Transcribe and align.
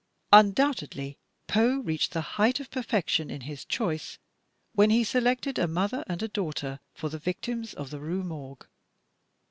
Undoubtedly 0.33 1.19
Poe 1.45 1.77
reached 1.83 2.11
the 2.11 2.21
height 2.21 2.59
of 2.59 2.71
perfection 2.71 3.29
in 3.29 3.43
liis 3.43 3.67
choice, 3.67 4.17
when 4.73 4.89
he 4.89 5.03
selected 5.03 5.59
a 5.59 5.67
mother 5.67 6.03
and 6.07 6.23
a 6.23 6.27
daughter 6.27 6.79
for 6.91 7.07
the 7.07 7.19
victims 7.19 7.75
of 7.75 7.91
the 7.91 7.99
"Rue 7.99 8.23
Morgue." 8.23 8.65